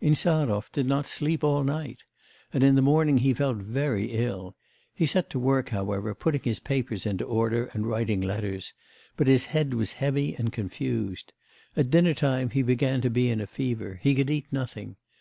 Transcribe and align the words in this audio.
Insarov 0.00 0.68
did 0.72 0.88
not 0.88 1.06
sleep 1.06 1.44
all 1.44 1.62
night, 1.62 2.02
and 2.52 2.64
in 2.64 2.74
the 2.74 2.82
morning 2.82 3.18
he 3.18 3.32
felt 3.32 3.58
very 3.58 4.06
ill; 4.14 4.56
he 4.92 5.06
set 5.06 5.30
to 5.30 5.38
work, 5.38 5.68
however, 5.68 6.12
putting 6.12 6.42
his 6.42 6.58
papers 6.58 7.06
into 7.06 7.22
order 7.24 7.66
and 7.72 7.86
writing 7.86 8.20
letters, 8.20 8.74
but 9.16 9.28
his 9.28 9.44
head 9.44 9.74
was 9.74 9.92
heavy 10.02 10.34
and 10.34 10.52
confused. 10.52 11.32
At 11.76 11.90
dinner 11.90 12.14
time 12.14 12.50
he 12.50 12.62
began 12.62 13.00
to 13.02 13.10
be 13.10 13.30
in 13.30 13.40
a 13.40 13.46
fever; 13.46 14.00
he 14.02 14.12
could 14.16 14.28
eat 14.28 14.46
nothing. 14.52 14.96